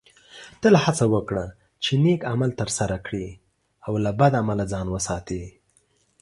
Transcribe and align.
تل 0.61 0.73
هڅه 0.83 1.05
وکړه 1.15 1.45
چې 1.83 1.91
نیک 2.03 2.21
عمل 2.31 2.51
ترسره 2.61 2.97
کړې 3.07 3.27
او 3.85 3.93
له 4.05 4.11
بد 4.19 4.31
عمله 4.41 4.65
ځان 4.73 4.87
وساتې 4.95 5.43